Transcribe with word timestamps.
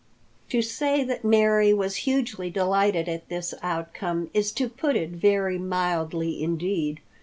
To 0.49 0.63
say 0.63 1.03
that 1.03 1.23
Mary 1.23 1.75
was 1.75 1.95
hugely 2.07 2.49
delighted 2.49 3.07
at 3.07 3.29
this 3.29 3.53
outcome 3.61 4.31
is 4.33 4.51
to 4.53 4.67
put 4.67 4.95
it 4.95 5.11
very 5.11 5.59
mildly 5.59 6.41
indeed. 6.41 7.01